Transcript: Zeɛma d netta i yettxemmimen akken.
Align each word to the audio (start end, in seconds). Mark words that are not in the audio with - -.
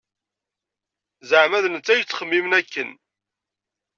Zeɛma 1.29 1.59
d 1.63 1.65
netta 1.69 1.93
i 1.93 1.97
yettxemmimen 1.99 2.57
akken. 2.59 2.89